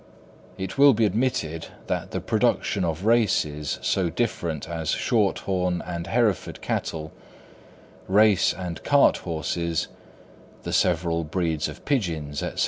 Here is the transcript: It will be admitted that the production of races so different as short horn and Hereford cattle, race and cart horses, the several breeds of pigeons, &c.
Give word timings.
It 0.57 0.79
will 0.79 0.95
be 0.95 1.05
admitted 1.05 1.67
that 1.85 2.09
the 2.09 2.19
production 2.21 2.83
of 2.83 3.05
races 3.05 3.77
so 3.83 4.09
different 4.09 4.67
as 4.67 4.89
short 4.89 5.37
horn 5.37 5.83
and 5.85 6.07
Hereford 6.07 6.59
cattle, 6.59 7.11
race 8.07 8.51
and 8.51 8.83
cart 8.83 9.17
horses, 9.17 9.89
the 10.63 10.73
several 10.73 11.23
breeds 11.23 11.67
of 11.69 11.85
pigeons, 11.85 12.39
&c. 12.39 12.49